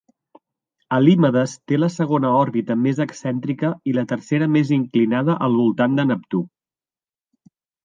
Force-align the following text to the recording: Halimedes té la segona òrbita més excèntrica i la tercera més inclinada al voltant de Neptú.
Halimedes 0.95 1.51
té 1.71 1.77
la 1.81 1.89
segona 1.95 2.31
òrbita 2.37 2.77
més 2.87 3.03
excèntrica 3.05 3.71
i 3.91 3.95
la 3.99 4.05
tercera 4.13 4.49
més 4.57 4.73
inclinada 4.81 5.39
al 5.51 5.61
voltant 5.61 6.01
de 6.01 6.09
Neptú. 6.15 6.45